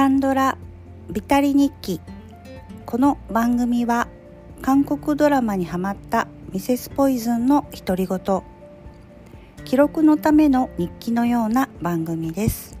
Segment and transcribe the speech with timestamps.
[0.00, 0.56] カンドラ
[1.10, 2.00] ビタリ日記。
[2.86, 4.08] この番組は
[4.62, 8.42] 韓国ドラマにハマったミセスポイズンの独り言。
[9.66, 12.78] 記録のための日記のような番組です。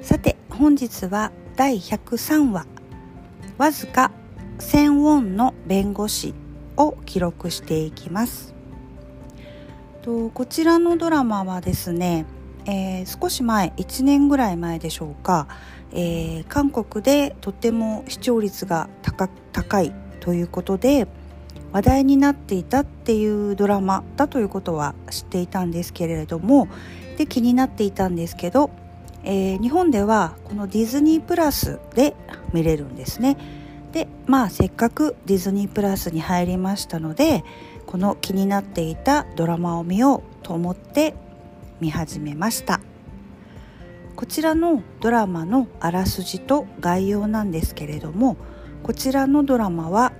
[0.00, 2.66] さて本日は第103話。
[3.58, 4.10] わずか
[4.60, 6.32] 1000ウォンの弁護士
[6.78, 8.54] を記録していきます。
[10.00, 12.24] とこちらのドラマはですね
[12.66, 15.48] えー、少し前1年ぐらい前でしょうか、
[15.92, 18.88] えー、韓国でとても視聴率が
[19.52, 21.06] 高いということで
[21.72, 26.68] 話題になっていたっていうドラマだということは知っていたんですけれども
[27.18, 28.70] で気になっていたんですけど、
[29.24, 32.14] えー、日本ではこのディズニープラスで
[32.52, 33.36] 見れるんですね。
[33.92, 37.44] でまあせっかくディズニープラスに入りましたので
[37.86, 41.14] この気になっていたドラマを見ようと思って
[41.80, 42.80] 見始めました
[44.16, 48.36] こちらのドラマのあらすじと概要なんですけれども
[48.82, 50.12] こちらのドラマは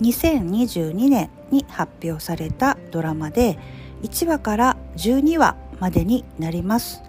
[0.00, 3.58] 2022年に発表されたドラマで
[4.02, 7.02] 1話から12話までになります。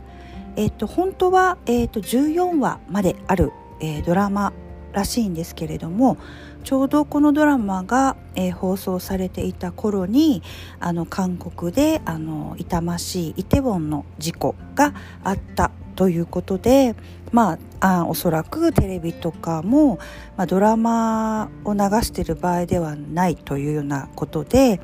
[0.55, 4.53] えっ、と本当は、えっ、と14話まである、えー、ドラマ
[4.93, 6.17] らしいんですけれども
[6.63, 10.43] ちょうどこのドラマが、えー、放送されていた頃に
[10.79, 16.95] あの韓国であの痛ましいイテウォンの事故があったということで
[17.31, 19.97] まああおそらくテレビとかも、
[20.37, 24.79] まあ、ドラマを流している場合ではないというようなことで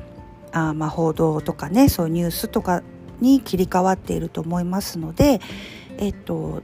[0.52, 2.82] あまあ報道とかねそういうニュースとか
[3.20, 5.40] に切り替わっていると思いますので
[5.98, 6.62] えっと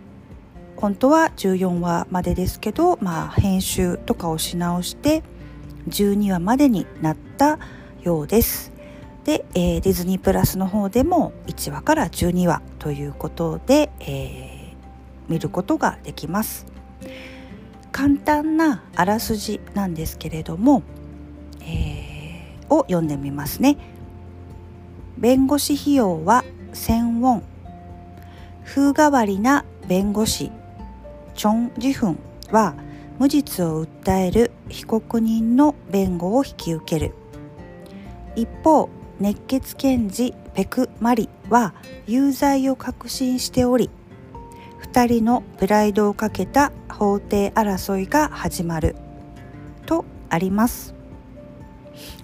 [0.76, 5.22] 本当は14話までですけど、まあ、編集とかをし直して
[5.88, 7.58] 12話までになった
[8.02, 8.72] ようです。
[9.24, 14.74] で、えー、ディズニープラスの方でも1話から12話ということで、えー、
[15.28, 16.66] 見ることができます。
[17.90, 20.82] 簡単なあらすじなんですけれども、
[21.62, 23.78] えー、を読んでみますね。
[25.16, 27.42] 弁護士費用は1000ウォン。
[28.64, 30.50] 風変わりな弁護士
[31.34, 32.18] チョン・ジフン
[32.50, 32.74] は
[33.18, 37.14] 無実を訴える被告人の弁護を引き受ける。
[38.36, 38.88] 一方
[39.20, 41.74] 熱血検事ペク・マリは
[42.06, 43.90] 有罪を確信しており
[44.92, 48.96] 2人のプライドをかけた法廷争いが始まる。
[49.86, 50.94] とあります。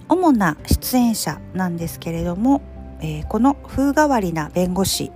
[0.07, 2.61] 主な出演者なんですけれども、
[3.01, 5.11] えー、この風変わりな弁護士。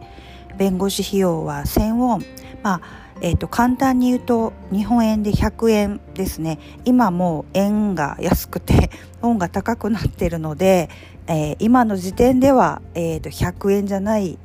[0.58, 2.26] 弁護士費用は1000ウォン。
[2.64, 10.90] まあえーと、簡単に言うと日本円で100円ですね今もう円が安くて 本が高くなっているので、
[11.28, 14.38] えー、今の時点では、えーと、100円じゃない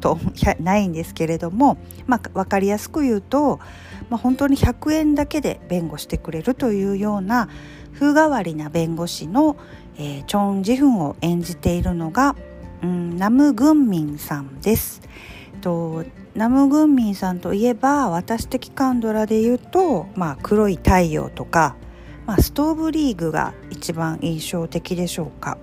[0.00, 0.18] と
[0.60, 3.60] ないんですけれども、まあ、分かりやすく言うと、
[4.10, 7.48] まあ、本当に100円だけで弁護してくれるというような
[7.94, 9.56] 風変わりな弁護士の、
[9.96, 12.36] えー、チョン・ジフンを演じているのが、
[12.82, 15.02] うん、ナム・グンミンさんです。
[15.60, 21.76] とナム・グンミンさんといえば私的カンドラで言うと、まあ、黒い太陽とか、
[22.26, 25.58] まあ、ストーブリーグが一番印象的でしょうか。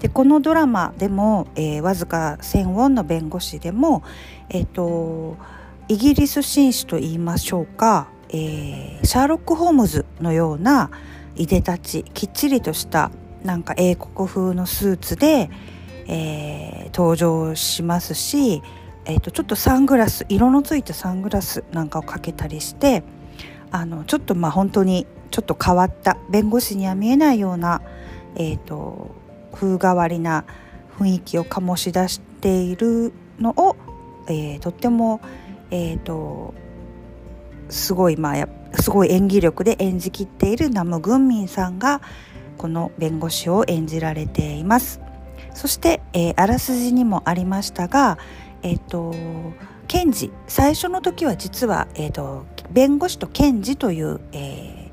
[0.00, 4.02] でこのドラマでも、えー、わずか1000ウォンの弁護士でも、
[4.50, 5.38] えーと、
[5.88, 10.90] イギリス紳士と言いましょうか、えー、シャーロック・ホームズのような
[11.36, 13.10] いでたちきっちりとした
[13.44, 15.48] なんか英国風のスーツで、
[16.06, 18.62] えー、登場しますし、
[19.06, 23.02] えーと、ちょっとサングラス色のついたサングラスなんかをかけたりして
[23.70, 27.82] あのちょっとまあ本当にちょっと変わった弁護士には見えないような、
[28.36, 29.14] えーと、
[29.52, 30.44] 風変わりな
[30.98, 33.76] 雰囲気を醸し出しているのを、
[34.28, 35.20] えー、とっても、
[35.70, 36.54] えーと、
[37.68, 38.48] すごいまあ
[38.80, 42.00] すごい演技力で演じきっているナム・グンミンさんが
[42.56, 45.00] この弁護士を演じられています。
[45.52, 48.18] そして、えー、あらすじにもありましたが、
[48.64, 49.14] えっ、と
[49.86, 54.90] 検事最初の時は実は、えーと、弁護士と検事という、え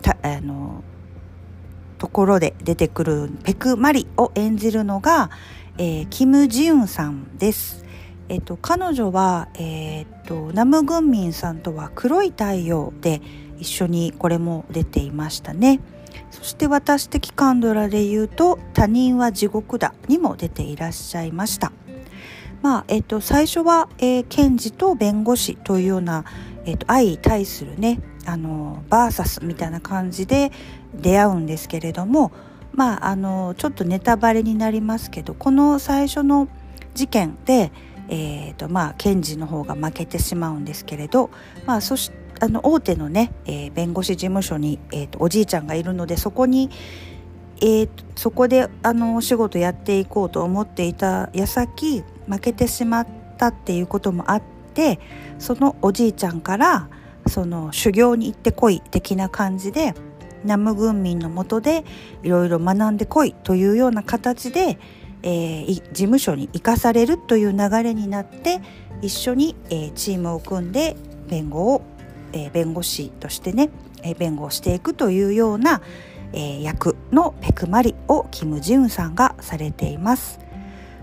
[0.00, 0.82] ー、あの
[1.98, 5.30] ところで出てくるペク・マリを演じるのが、
[5.76, 7.84] えー、キム・ジウンさんです。
[8.28, 13.20] えっと、彼女は、えー、っとナム・グンミンさんとは黒い太陽で
[13.58, 15.80] 一緒にこれも出ていましたね。
[16.30, 21.72] そして私的カンドラで言うと「他人は地獄だ」にも出ていらっしゃいました。
[22.62, 26.24] まあえっと、最初は、えー、検事と弁護士というような、
[26.66, 30.52] えっと、相対するねあのバーサスみたいな感じで
[30.94, 32.32] 出会うんですけれども
[32.72, 36.48] まああのちょっとネタバレになりますけどこの最初の
[36.94, 37.72] 事件で、
[38.08, 41.30] えーとまあ、検事の方が負けてしまうんですけれど、
[41.66, 46.70] まあ、そしあの大手のね、えー、弁護士事務所に、えーと、おじいちゃんがいるのでそこに、
[47.60, 53.06] えーと、そこであのお仕事やっていこうと思っていた矢先負けてしまっ
[53.38, 54.42] たっていうこともあっ
[54.74, 55.00] て
[55.38, 56.88] そのおじいちゃんから
[57.26, 59.94] その修行に行ってこい的な感じで
[60.42, 61.84] 南無軍民のもとで
[62.22, 64.78] いろいろ学んでこいというような形で、
[65.22, 68.60] えー、事務所に生かされるという流れになって
[69.02, 70.96] 一緒に、えー、チームを組んで
[71.28, 71.82] 弁護を
[72.32, 73.70] えー、弁護士としてね、
[74.02, 75.82] えー、弁護をしていくというような、
[76.32, 80.40] えー、役のペクマリをキム・ジウンさんがされています。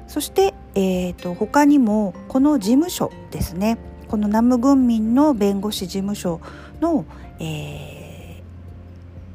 [0.07, 3.79] そして、えーと、他にもこの事務所ですね。
[4.07, 6.39] この南無軍民の弁護士事務所
[6.79, 7.03] の、
[7.39, 8.43] え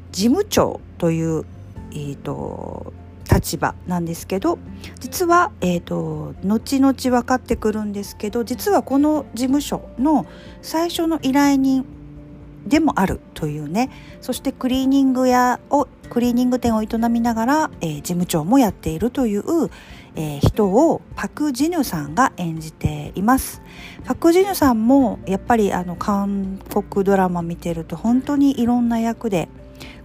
[0.09, 1.45] ー、事務長という、
[1.91, 2.93] えーと
[3.31, 4.59] 立場なんですけど
[4.99, 10.25] 実は、えーと、後々分かってくるんですけど実はこの事務所の
[10.61, 11.85] 最初の依頼人
[12.65, 13.89] でもあるというね。
[14.21, 19.43] そしてクリーニング屋をクリーニング店を営みながら、えー、事務長もやっているという、
[20.15, 23.61] えー、人をパク・ジヌさんが演じています。
[24.05, 29.49] パク・ジヌさんもやっぱりあの韓国ドラマ見てると本当にいろんな役で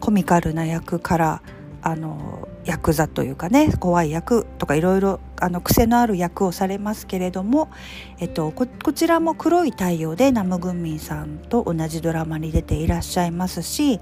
[0.00, 1.42] コミカルな役から
[1.82, 5.20] あのヤクザというかね怖い役とかいろいろ
[5.64, 7.70] 癖のある役をされますけれども、
[8.18, 14.00] えっと、こちらも黒い太陽でナムグンミンさんと同じドラマに出ていらっしゃいますし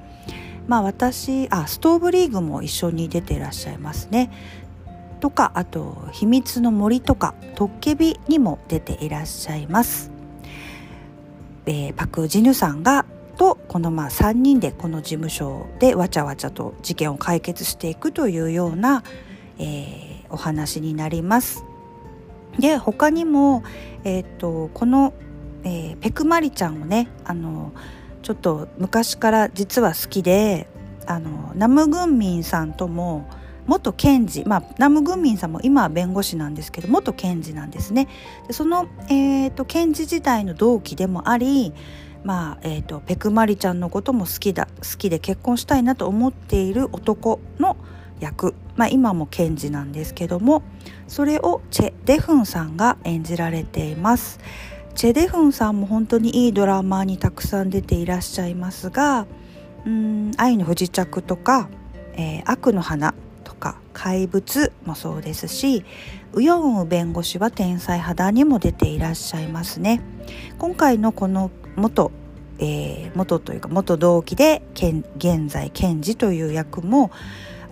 [0.67, 4.33] まあ私あストーブリーグも一緒に出ていらっしゃいますね。
[5.21, 10.11] とかあと「秘密の森」とか「トッケビ」にも出ていらっしゃいます。
[11.67, 19.05] えー、パク・ジヌさんがとこのまあ3人でこの事務所でわちゃわちゃと事件を解決していくというような、
[19.59, 21.65] えー、お話になります。
[22.59, 23.62] で他にも、
[24.05, 25.12] えーと、この、
[25.65, 27.73] えー、ペクマリちゃんをねあの
[28.23, 30.69] ちょっと昔から実は好きで
[31.06, 33.29] あのナムグンミンさんとも
[33.67, 38.09] 元検事まあナムグンミンさんも今は弁護士なんですけど元検事なんですね。
[38.47, 41.75] でその、えーと検事時代の同期でもあり
[42.26, 47.76] まあえーと、ペクマリちゃんのことも好きだ好きで結婚したいなと思っている男の
[48.19, 50.64] 役、まあ、今も検事なんですけども
[51.06, 54.40] それをチェ・デフンさんが演じられています。
[54.96, 59.26] チェ・デフンさんも本当にいいドラマにたくさん出ていらっしゃいますが
[59.87, 61.69] 「うん愛の不時着」とか、
[62.14, 63.14] えー「悪の花」
[63.44, 65.84] とか「怪物」もそうですし
[66.32, 70.00] ウヨンウ弁護士は天才肌にも出ていらっしゃいますね。
[70.58, 72.11] 今回のこの元、
[72.58, 75.05] えー、元というか元同期で現
[75.46, 77.11] 在検事という役も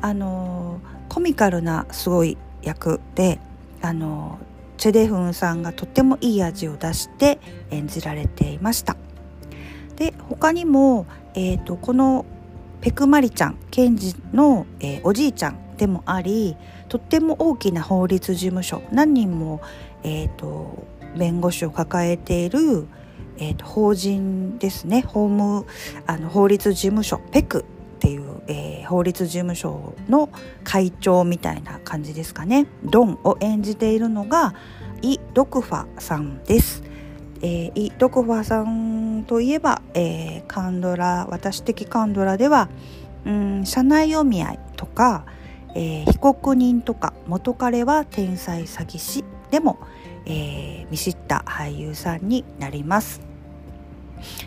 [0.01, 3.41] あのー、コミカルなすごい役で
[3.81, 7.39] あのー、チェデフンさんがとってもいい味を出して
[7.71, 8.97] 演じられていました。
[9.97, 12.27] で他にも、えーと、この
[12.81, 16.57] ペクマリちゃん検事の、えー、おじいちゃんでもあり
[16.89, 19.61] とっても大きな法律事務所何人も、
[20.03, 20.87] えーと
[21.17, 22.87] 弁護士を抱えている
[23.39, 25.67] えーと、法人ですね法務
[26.07, 30.29] あの法律事務所ペクっていう、えー、法律事務所の
[30.63, 34.55] 会長みたいな感じですかねドンを演じているのが
[35.03, 36.83] イ・ドクファさんです。
[37.43, 42.71] えー、イ・ドクファさんといえば、えー、カンドラ私的カンドラでは
[43.27, 45.27] うん社内読み合いとか、
[45.75, 49.79] えー、被告人とか元彼は天才詐欺師でも、
[50.27, 53.35] えー、見知った俳優さんになります。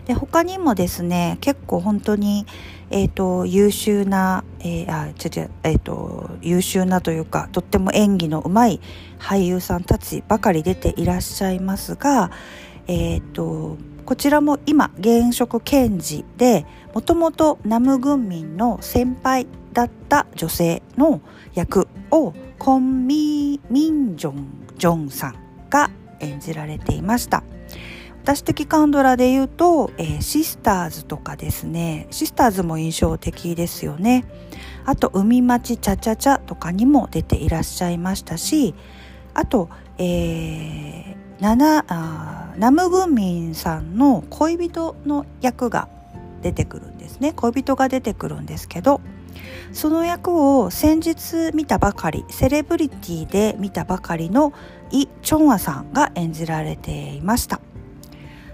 [0.05, 2.46] で他にもですね結構本当に、
[2.89, 8.79] えーと、優秀な、えー、あ違うえーと、優秀なというかとっても演技のうまい
[9.19, 12.31] 俳優さんたちばかり出ていらっしゃいますが、
[12.88, 21.22] えーと、こちらも今現職検事でもともとナム軍民の先輩だった女性の
[21.53, 27.43] 役をコンミ・ミンジョンジョンさんが演じられていました。
[28.24, 32.07] 私的カンドラで言うと、えー、シスターズとかですね。
[32.12, 34.25] シスターズも印象的ですよね。
[34.88, 38.74] あと海町チャチャチャとかにも出ていらっしゃいましたし
[39.33, 45.89] あと、えー、ナあナムグンミンさんの恋人の役が
[46.41, 47.33] 出てくるんですね。
[47.33, 49.01] 恋人が出てくるんですけど
[49.74, 54.53] その役を先日見たばかりセレブリティで見たばかりの
[54.91, 57.60] イ・チョンアさんが演じられていました。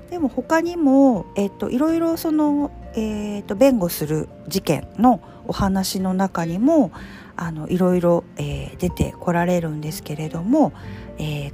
[0.09, 6.91] でも他にも、えっと、いろいろその、えっと、弁護する事件のお話の中にも
[7.35, 10.71] あのいろいろ、えー、出てこられるんですけれども、
[11.17, 11.53] えー、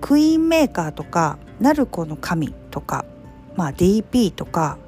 [0.00, 3.04] クイーンメーカーとかナルコの神とか、
[3.56, 4.78] まあ、DP とか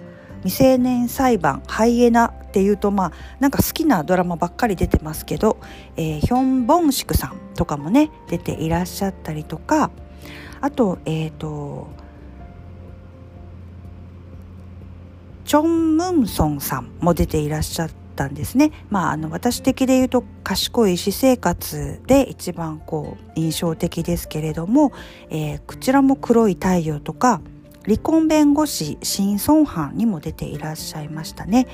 [0.42, 5.58] 未成年裁判ハイエナっていうとまあなんか好きなドラマばっかり出てますけど、
[5.96, 9.90] えー、ヒョン・ボンシクさんとかもね出ていらっしゃったりとか
[10.60, 11.88] あとえっ、ー、と
[15.44, 18.70] チョン・ムンソンさんも出ていらっしゃったんですね。
[18.88, 24.92] まあ、あの私的で言うと賢い私生活で一番こう印象的ですけれども、
[25.28, 27.40] えー、こちらも黒い太陽とか
[27.84, 31.66] 離婚弁護士シン・ソンハンにも出ていらっしゃいましたね。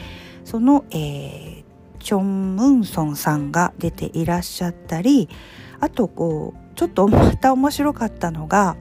[0.44, 1.64] その、えー、
[1.98, 5.28] チョン・ムンソンさんが出ていらっしゃったり
[5.80, 8.76] あとこうちょっと また面白かったのが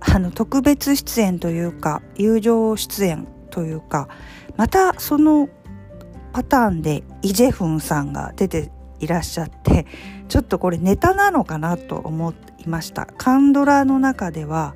[0.00, 4.08] あの特別出演というか友情出演というか
[4.56, 5.48] またその
[6.32, 8.70] パターンでイ・ジェフンさんが出て
[9.00, 9.86] いらっしゃって
[10.28, 13.06] ちょっとこれネタなのかなと思いました。
[13.06, 14.74] カンドラの中では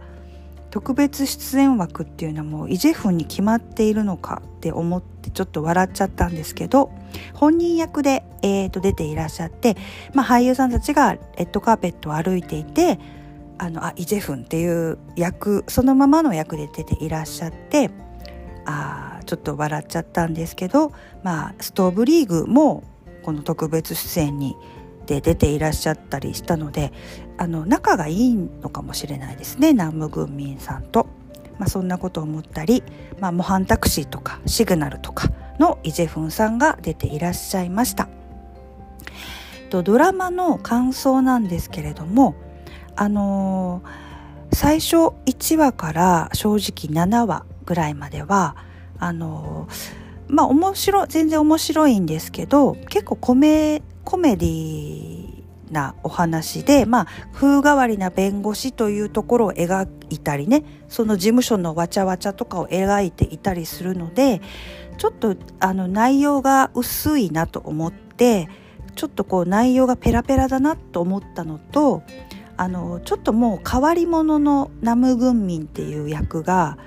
[0.79, 6.93] 特別出演枠っていうのはもうイ・ジェフンに決まっているのかって思ってちょっと笑っちゃったんですけど
[7.35, 9.77] 本人役で、えー、と出ていらっしゃって、
[10.15, 13.01] まあ、俳優さんたちがレッドカーペットを歩いていて
[13.59, 17.91] あのあイ・ジェフンっていう役そのままの役で出ていらっしゃって
[18.65, 20.93] あちょっと笑っちゃったんですけど、
[21.25, 22.85] まあ、ストーブリーグも
[23.25, 24.55] この特別出演に
[25.09, 26.93] で出ていらっしゃったりしたので
[27.39, 31.09] あの仲がいいのかもしれないですね南無軍民さんと。
[31.59, 32.85] まあ、そんなことを思ったり、
[33.19, 38.09] まあ、模範タクシーとかシグナルとかのイ・ジェフンさんが出ていらっしゃいました。
[39.71, 42.37] とドラマの感想なんですけれども
[42.95, 44.97] あのー、最初
[45.27, 48.55] 1話から正直7話ぐらいまでは
[49.01, 49.69] あの
[50.29, 64.41] まあ面白全然面白いんですけど結構コメコメディなお話で、まあ、風変わりな弁護士というところを描いたりねその事務所のわちゃわちゃとかを描いていたりするので
[64.97, 68.49] ちょっとあの内容が薄いなと思って
[68.95, 72.03] ちょっとこう内容がペラペラだなと思ったのと
[72.57, 76.79] あのちょっともう変わり者のナム・グンミンっていう役が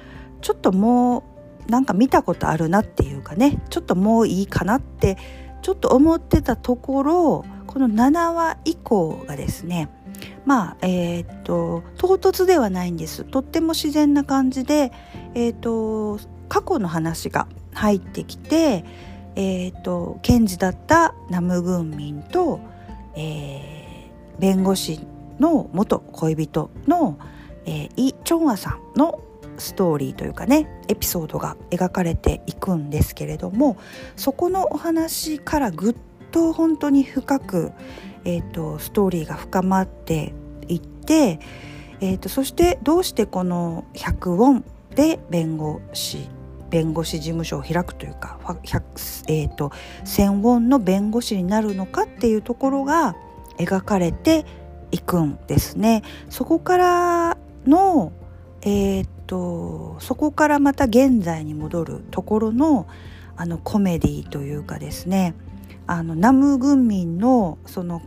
[0.41, 1.23] ちょっとも
[1.67, 5.19] うなんか見たことあるなっていうかねちょっともういいかなって
[5.61, 9.89] ちょっと思ってたところこの7話以降がですね
[10.45, 13.23] まあえー、っと唐突ではないんです。
[13.23, 14.91] とっても自然な感じで、
[15.33, 18.83] えー、っと過去の話が入ってきて、
[19.35, 22.59] えー、っと検事だったナム・グンミンと、
[23.15, 24.99] えー、弁護士
[25.39, 27.17] の元恋人の、
[27.65, 29.21] えー、イ・チョンアさんの
[29.57, 33.77] ストーリーというかねエピソードが描かれていくんですけれども
[34.15, 35.95] そこのお話からぐっ
[36.31, 37.71] と本当に深く、
[38.25, 40.33] えーと、ストーリーが深まって
[40.67, 41.39] いって、
[41.99, 44.65] えーと、そしてどうしてこの100ウォン
[44.95, 46.29] で弁護士
[46.69, 48.39] 弁護士事務所を開くというか、
[49.27, 49.71] えーと、
[50.05, 53.17] 1000ウォンの弁護士になるのかっていうところが
[53.57, 54.45] 描かれて
[54.91, 56.01] いくんですね。
[56.29, 58.13] そこからの
[58.63, 62.85] えー、とそこからまた現在に戻るところの
[63.37, 65.35] あのコメディというかですね
[65.87, 68.01] あのナム軍民のその、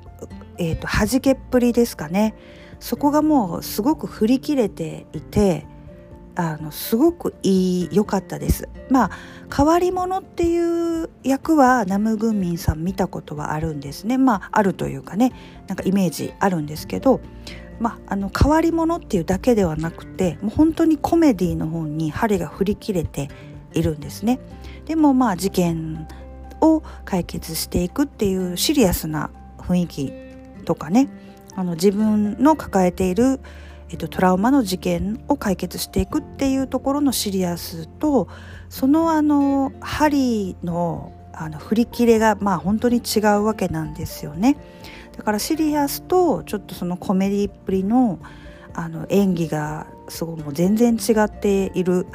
[0.58, 2.34] えー、と弾けっぷりですかね
[2.78, 5.66] そこがもうすごく振り切れていて
[6.36, 8.68] あのすごくいい良かったです。
[8.90, 9.10] まあ
[9.54, 14.18] 変わり者っていう役はナム・グンミンさん見たことはあるんですね。
[14.18, 15.32] まああるというかね
[15.68, 17.20] なんかイメージあるんですけど
[17.80, 23.28] まあ、あの変わり者っていうだけではなくてもう本当にコメディの方に針が振り切れて
[23.72, 24.40] いるんですね。
[24.86, 26.06] でもまあ事件
[26.60, 30.12] を解決していくっていうシリアスな雰囲気
[30.64, 31.08] とかね
[31.54, 33.40] あの自分の抱えている、
[33.90, 38.28] えっと、トラウマの事件を解決していくっていうところのシリアスと
[38.68, 44.56] そのあの針のあの振り切れがまあ本当に違うわけなんですよね。
[45.16, 48.18] だからシリアスとちょっとそのコメディっぷりの
[48.76, 52.06] あの演技がすごいもう全然違っている。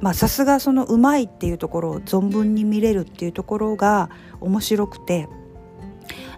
[0.00, 4.10] まあさすがそのうまいっていうところを存分に見れるっていうところが
[4.40, 5.28] 面白くて。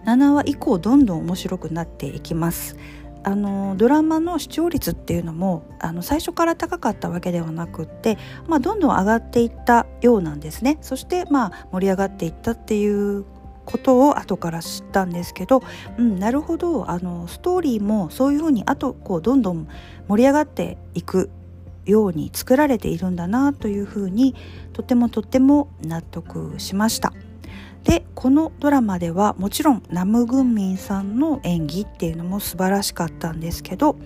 [0.04, 2.76] 7話以降どんどん面白くなっていきます。
[3.24, 10.78] あのドラマの視聴率っていうのもあの最初から高かったわけではなくって、まあ、どんどん上がっていったようなんですね。
[10.80, 13.24] そしてまあ盛り上がっていったっていう
[13.68, 15.60] ことを後から知ったんですけど、
[15.98, 19.68] うん、なるほどあのストーリーもそういうふうにあとこうどんどん
[20.08, 21.28] 盛り上がっていく
[21.84, 24.34] ように作られているんだなというふうに
[24.72, 27.12] とてもとっても納得しました。
[27.88, 33.96] でこのドラマではもちろんナム・グンミンさんの演技っていうのも素晴らしかったんですけど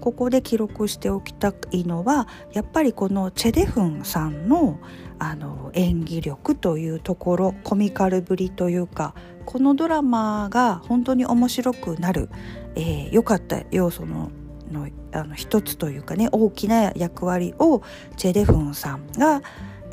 [0.00, 4.80] ここで記録しておきたいのはやっぱりこのチェ・デフンさんの
[5.18, 9.14] あの演技力というところコミカルぶりというか
[9.44, 12.30] このドラマが本当に面白くなる
[12.74, 14.30] 良、えー、かった要素の
[14.70, 17.82] のあの一つというかね大きな役割を
[18.16, 19.42] チェ・デフンさんが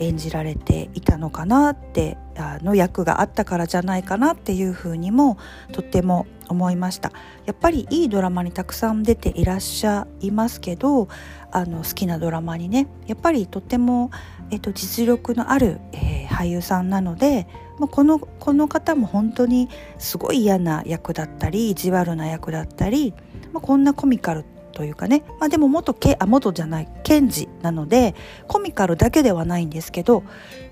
[0.04, 5.38] 演じられていたのかなってあの役があったからじゃないかなっていうふうにも
[5.72, 7.12] とっても思いました。
[7.46, 11.08] やっぱりいいドラマにたくさん出ていらっしゃいますけど
[11.52, 14.12] あの好きなドラマにねやっぱりとっても、
[14.52, 17.48] えっと、実力のある、えー、俳優さんなので
[17.92, 23.14] このこの方も本当にすごい嫌な役だったり意地悪な役だったり、
[23.52, 28.16] まあ、こんなコミカルというかね、まあ、でも元けあ元じゃない検事なので
[28.48, 30.24] コミカルだけではないんですけど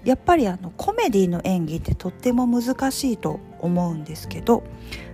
[0.04, 4.64] やっぱりあのコメディの演技ってとっても難しいと思うんですけど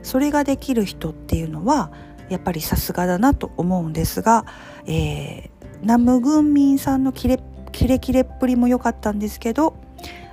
[0.01, 1.91] それができる人っていうのは
[2.29, 4.45] やっぱりさすがだなと思うんですが、
[4.85, 5.49] えー、
[5.83, 7.39] ナムグンミンさんのキレ
[7.71, 9.75] キレキレっぷりも良かったんですけど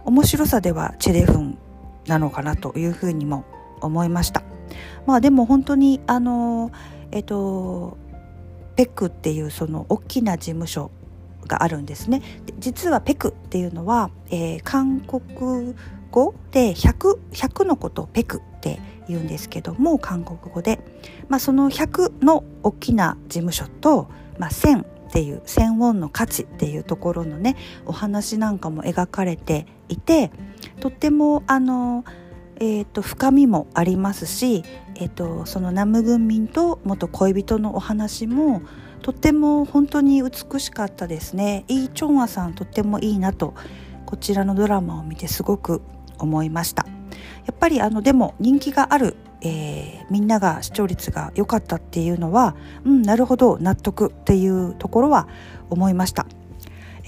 [0.05, 1.59] 面白さではチェレフン
[2.07, 3.45] なのかなというふうにも
[3.81, 4.43] 思いました。
[5.07, 6.71] まあでも本当にあの
[7.11, 7.99] えっと
[8.77, 10.91] ペクっていうその大きな事務所
[11.47, 12.23] があるんですね。
[12.59, 15.75] 実はペクっていうのは、えー、韓国
[16.11, 20.79] 語で 100, 100のことをペクって言うんですけども韓国語で、
[21.29, 30.31] まあ、その100の大きな事務所と、まあ、1000っていう1000ウォンの価値っていうところのねお話なんかも描かれていて
[30.81, 32.05] とってもあの
[32.61, 34.65] えーと、深みもありますし、
[34.97, 38.63] えーと、そのナム軍民と元恋人のお話も
[39.03, 41.65] とっても本当に美しかったですね。
[41.69, 43.55] イ・チョンアさんとってもいいなと
[44.07, 45.83] こちらのドラマを見てすごく
[46.19, 46.87] 思いました。
[47.45, 55.29] やっぱりあのでも人気がある、えー、みんなが視聴率が良かったっていうのはうんなるほど納得っていうところは
[55.69, 56.27] 思いました。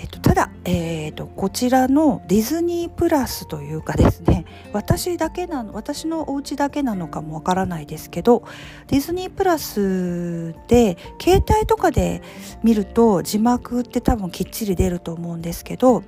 [0.07, 8.45] っと、ただ、えーと、こちらのディズニープラスというかですね私だけなの私のお家だけなのかもわからないですけど
[8.89, 12.23] ディズニープラスで携帯とかで
[12.63, 16.03] 見ると字幕って多分きっちり出ると思うんですけど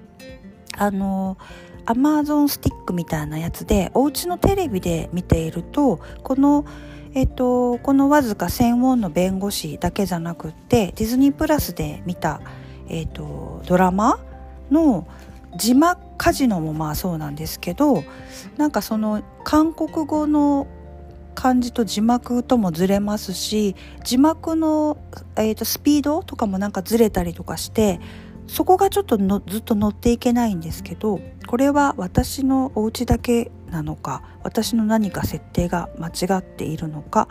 [0.77, 1.37] あの
[1.87, 6.65] アマゾンスティックみたいなやつでお家のテレビで見ているとこの
[7.15, 12.41] えっと、このわずか1000ウォンの弁護士だけじゃなくってディズニープラスで見た
[12.89, 14.19] えーと、ドラマ
[14.71, 15.07] の
[15.57, 18.05] 字幕カジノもまあそうなんですけど
[18.57, 20.67] なんかその韓国語の
[21.35, 24.99] 漢字と字幕ともずれますし字幕の、
[25.37, 28.01] えーと、スピードとかもなんかずれたりとかして
[28.49, 37.29] そこがちょっとのずっと乗っていけないんですけどこれは私のお家だけなのか私の何か設定が間違っているのか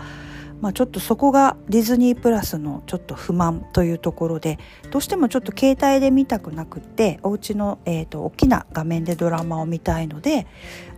[0.61, 4.57] まあ、ちょっとそこがディズニープラスのちょっと不満というところで
[4.89, 10.47] どうしてもちょっと携帯で見たくなくってお家の、えーと、大きな画面でドラマを見たいので、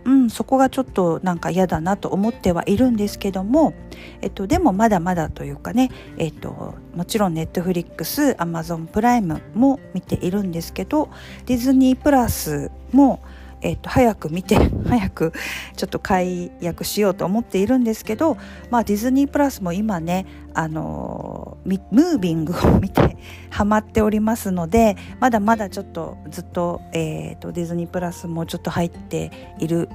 [0.04, 3.74] うん、そこがちょっとなんか嫌だなと思ってはいるんですけども、
[4.22, 11.10] えっと、でもまだまだというかね、えっと、もちろんネットフリックスアマゾンプライムも見ているんですけど
[11.46, 13.22] ディズニープラスも
[13.62, 14.56] えー、と早く見て
[14.88, 15.32] 早く
[15.76, 18.36] ちょっと解約しようと思っているんですけど、
[18.70, 23.16] まあ、ディズニープラスも今ね、あの、ムービングを見て
[23.50, 29.88] ハマっておりますのでまだまだちょっとずっと,、えーと、ディズニープラスもちょっと入っている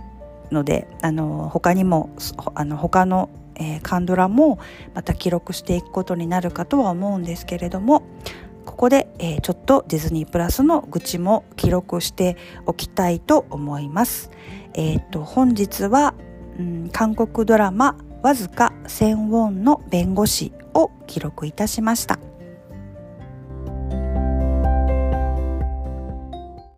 [0.51, 2.09] ので、あの、他にも
[2.53, 4.59] あの他のえー、カンドラも
[4.93, 8.03] また記録していくことになるかとは思うんですけれども
[8.65, 14.31] ここで、えー、ちょっとディズニープラスの愚痴も記録しておきたいと思います。
[14.73, 16.15] えっ、ー、と本日は、
[16.59, 22.19] うん、韓国ドラマわずか1000ウォンの弁護士を記録いたしました。